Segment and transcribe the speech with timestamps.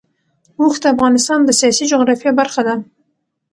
[0.59, 2.75] اوښ د افغانستان د سیاسي جغرافیه برخه ده.